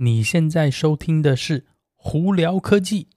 [0.00, 1.58] 你现在收听的是
[1.96, 3.08] 《胡聊科技》。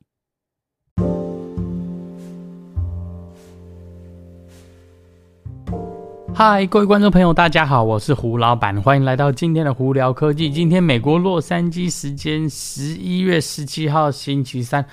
[6.33, 10.49] 嗨，各位观众朋友，大家好，我是胡老板，欢迎来到今天的《胡聊科技》。
[10.51, 14.83] 今天美国洛杉矶时间十一月十七号星期三，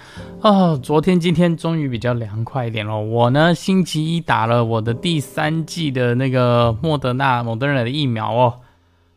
[0.42, 3.00] 哦，昨天今天终于比较凉快一点了。
[3.00, 8.60] 我呢，星期一打了我的第三剂的那个莫德纳、莫德纳的疫苗哦。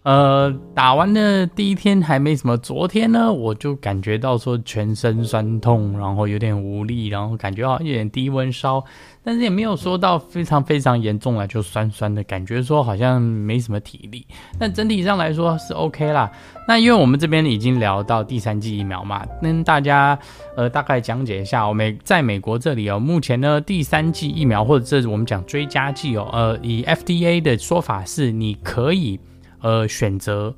[0.03, 8.83] 呃，打完的第一天还没什么，昨天呢，我就感觉到说全身酸痛，然后有点无力，然后感觉好像有点低温烧，
[9.23, 14.25] 但是也没有说到非常非常严重了，就酸酸的感觉，说好像没什么体力。
[14.57, 16.31] 但整体上来说是 OK 啦。
[16.67, 20.17] 那因为我们这边已经聊到第三剂疫苗嘛，跟大家
[20.55, 29.19] 呃大概讲解一下，我们在美国这里哦，目前呢第三剂疫苗或者这是我们讲追加剂哦，呃，以 FDA 的说法是你可以。
[29.61, 30.53] 呃，选择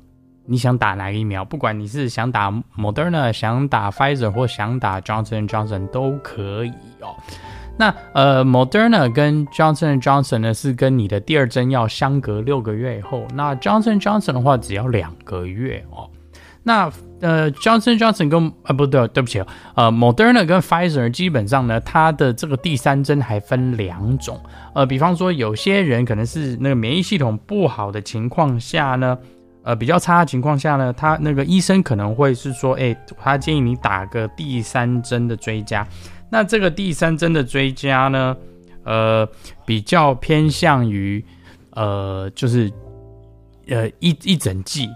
[0.46, 7.14] 你想打哪个疫苗，不管你是想打 Moderna、想打 Pfizer 或想打 Johnson Johnson 都可以哦。
[7.76, 16.08] 那呃，Moderna 跟 Johnson Johnson 呢是跟你的第二针要相隔六个月以后，那 Johnson Johnson 的话只要两个月哦。
[16.66, 19.38] 那呃，Johnson Johnson 跟啊不对，对不起，
[19.74, 24.40] 呃，Moderna 跟 Pfizer 基本上呢，它的这个第三针还分两种。
[24.74, 29.16] 呃，比方说有些人可能是那个免疫系统不好的情况下呢，
[29.62, 35.86] 呃，比较差的情况下呢，他那个医生可能会是说，哎，他建议你打个第三针的追加。
[36.30, 38.34] 那这个第三针的追加呢，
[38.84, 39.28] 呃，
[39.66, 41.22] 比较偏向于
[41.72, 42.72] 呃，就是
[43.68, 44.88] 呃一一整剂。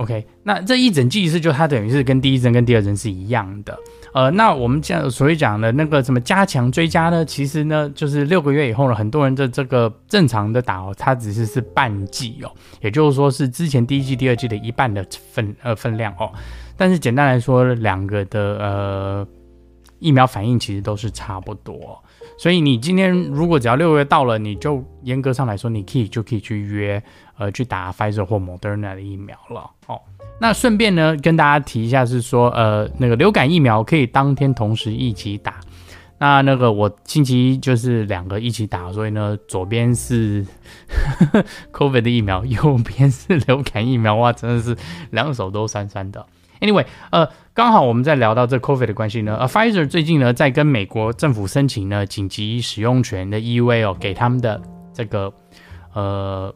[0.00, 3.78] OK，那这一整剂是就它等于是跟第一针跟第二针是一样的，
[4.14, 12.50] 呃，那我们讲所谓讲的那个什么加强追加呢，其实呢就是六个月以后呢，很多人的这个正常的打哦，它只是是半剂哦，
[12.80, 16.32] 也就是说是之前第一剂、第二剂的一半的分呃分量哦，
[16.78, 19.28] 但是简单来说，两个的呃
[19.98, 22.02] 疫苗反应其实都是差不多，
[22.40, 27.02] 所以你今天如果只要六月到了，你就严格上来说，你可以就可以去约。
[27.36, 30.00] 呃，去打 Pfizer 或 Moderna 的疫苗了哦。
[30.40, 35.60] 那顺便呢，跟大家提一下，是说，呃，那个流感疫苗可以当天同时一起打。
[36.18, 40.46] 那那个我星期一就是两个一起打，所以呢，左边是
[41.72, 44.76] COVID 的疫苗，右边是流感疫苗，哇，真的是
[45.10, 46.26] 两手都酸酸的。
[46.60, 54.60] Anyway，呃，刚好我们在聊到这 COVID 的关系呢，呃，Pfizer 最近呢在跟美国政府申请呢紧急使用权的 EUA 哦，给他们的
[54.92, 55.32] 这个
[55.94, 56.54] 呃。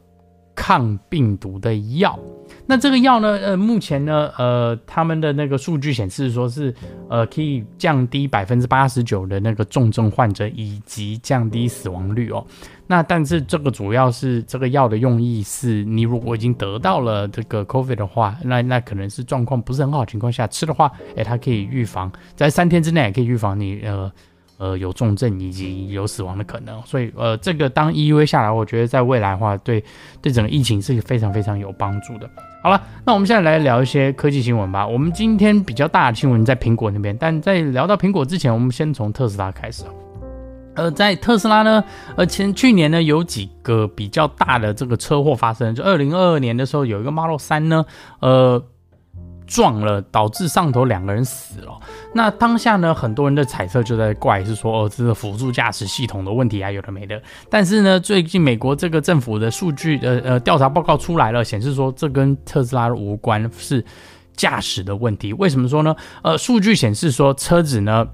[0.67, 2.19] 抗病毒的药，
[2.65, 3.39] 那这个药呢？
[3.43, 6.75] 呃，目前呢，呃，他们的那个数据显示说是，
[7.11, 12.43] 呃，可以降低百分之八十九的那个重症患者，以及降低死亡率哦。
[12.87, 24.11] 那但是这个主要是这个药的用意是，你如果已经得到了这个 COVID 的话，那那可能是状况不是很好的情况下吃的话，诶，它可以预防，在三天之内也可以预防你呃。
[24.57, 29.83] 呃，有重症以及有死亡的可能，所以呃，这个当 EUA 下来，我觉得在未来的话，对
[30.23, 32.31] 对整个疫情是非常非常有帮助的。
[32.63, 34.87] 好了，那我们现在来聊一些科技新闻吧。
[34.87, 39.85] 我们今天比较大的新闻在苹果那边，但在聊到苹果之前，我们先从特斯拉开始。
[40.75, 41.85] 呃，在特斯拉呢，
[42.17, 47.85] 呃，前去年呢有几个比较大的这个车祸发生，就二零二二年的时候有一个 Model 三呢，
[48.21, 48.65] 呃。
[49.47, 51.79] 撞了，导致上头两个人死了。
[52.15, 57.21] 那当下呢，很多人的猜测就在怪是说，哦，这个辅助驾驶系统的问题啊，有的没的。
[57.51, 63.85] 但是呢，最近美国这个政府的数据，呃呃，调查报告出来了，显示说这跟特斯拉无关，是
[64.35, 65.33] 驾驶的问题。
[65.35, 65.95] 为什么说呢？
[66.23, 68.07] 呃，数据显示说车子呢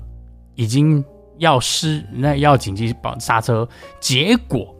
[0.54, 1.04] 已经
[1.38, 3.68] 要失，那要紧急绑刹车，
[4.00, 4.74] 结果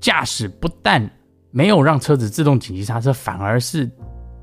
[0.00, 1.10] 驾驶不但
[1.50, 3.90] 没有让车子自动紧急刹车，反而是。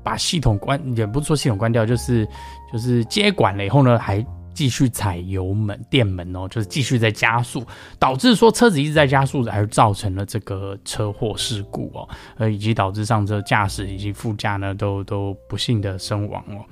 [0.02, 2.26] 把系统关，也不是说系统关掉，就是
[2.72, 4.24] 就是接管了以后呢，还
[4.54, 7.64] 继续踩油门、电门哦，就是继续在加速，
[7.98, 12.08] 导致说车子一直在加速，而造成了这个车祸事故哦，
[12.38, 16.64] 呃，以及导致上车驾驶以及副驾呢都都不幸的身亡哦，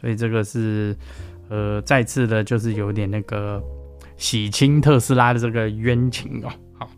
[0.00, 0.96] 所以这个是
[1.48, 3.62] 呃再次的，就是有点那个
[4.16, 6.50] 洗清特斯拉的这个冤情哦。
[6.78, 6.90] 好，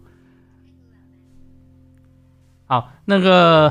[2.67, 3.71] 好，那个。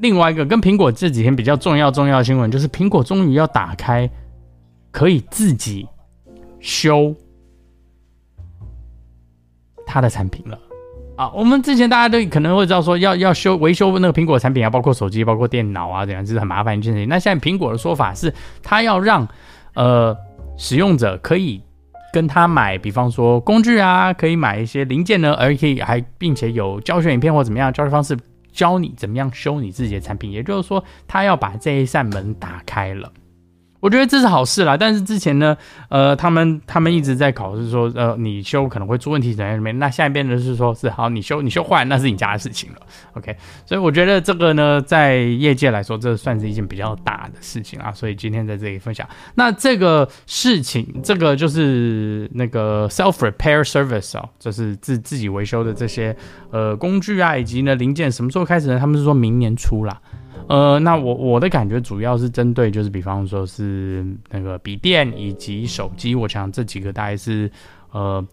[0.00, 4.08] 另外一个跟苹果这几天比较重要重要的新闻，就是苹果终于要打开
[4.90, 5.86] 可以自己
[6.60, 7.14] 修
[9.86, 10.58] 它的产品了
[11.16, 11.30] 啊！
[11.34, 17.08] 我们之前大家都可能会知道说要要修维修那个苹果产品啊，包括手机、包括电脑啊，这样就是很麻烦一件事情。
[17.08, 19.26] 那现在苹果的说法是，它要让
[19.74, 20.16] 呃
[20.56, 21.60] 使用者可以
[22.12, 28.16] 跟他买，比方说工具啊，可以买一些零件呢，而可以还并且有教学影片或怎么样教学方式。
[28.58, 33.12] 教你怎么样修你自己的产品，也就是说，他要把这一扇门打开了。
[33.80, 35.56] 我觉得这是好事啦，但是之前呢，
[35.88, 39.78] 呃，他们他们一直在考虑说，呃，你修可能会出问题怎样怎么样。
[39.78, 42.78] 那下一边呢是说是好，你修你修坏，那是你家的事情了。
[43.14, 47.92] OK，所以我觉得这个呢，在业界来说，这算是一件比较大的事情啊。
[47.92, 56.16] 所以今天在这里分享，那这个事情，这个就是那个 self repair service 哦，就是自自己维修的这些
[56.50, 58.78] 呃工具啊，以及呢零件，什么时候开始呢？
[58.78, 60.00] 他们是说明年初啦。
[60.48, 67.50] 呃，那我我的感觉主要是针对，就是比方说是那个笔电以及手机，我想这几个大概是
[67.92, 68.26] 呃。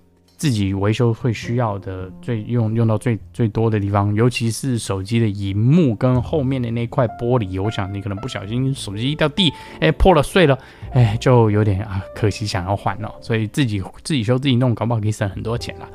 [0.45, 9.51] 自己维修会需要的最用用到最最多的地方，尤其是手机的荧幕跟后面的那块玻璃，我想你可能不小心手机一掉地，
[9.81, 10.55] 哎、破了碎了，
[10.91, 15.87] 哎、就有点啊可惜，想要换了，所以自己自己修自己弄，搞不好可以省很多钱啦。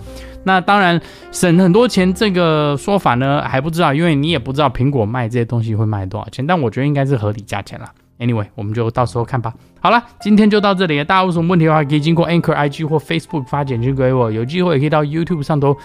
[0.42, 1.00] 那当然
[1.30, 7.88] 省很多钱这个说法呢还不知道，因为你也不知道苹果卖这些东西会卖多少钱，但我觉得应该是合理价钱啦。
[8.18, 9.54] Anyway，我们就到时候看吧。
[9.80, 11.02] 好了，今天就到这里。
[11.04, 14.30] 大家有什么问题的话，可以经过 Anchor IG 或 Facebook 发简讯给我。
[14.30, 15.76] 有机会也可以到 YouTube 上头，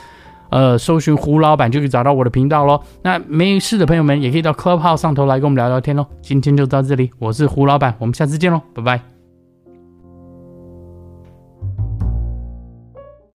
[0.50, 2.82] 呃，搜寻胡老板就可以找到我的频道喽。
[3.04, 6.06] 那没事的朋友们也可以到 Clubhouse 上头来跟我们聊聊天喽。
[6.22, 9.15] 今天就到这里，我是胡老板，我们下次见喽，拜拜。